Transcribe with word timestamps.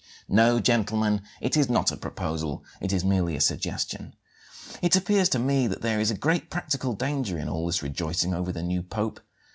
"No, 0.27 0.59
gentlemen, 0.59 1.21
it 1.41 1.55
is 1.55 1.69
not 1.69 1.91
a 1.91 1.95
proposal; 1.95 2.63
it 2.81 2.91
is 2.91 3.05
merely 3.05 3.35
a 3.35 3.39
suggestion. 3.39 4.15
It 4.81 4.95
appears 4.95 5.29
to 5.29 5.37
me 5.37 5.67
that 5.67 5.83
there 5.83 5.99
is 5.99 6.09
a 6.09 6.17
great 6.17 6.49
practical 6.49 6.93
danger 6.95 7.37
in 7.37 7.47
all 7.47 7.67
this 7.67 7.83
rejoicing 7.83 8.33
over 8.33 8.51
the 8.51 8.63
new 8.63 8.81
Pope. 8.81 9.19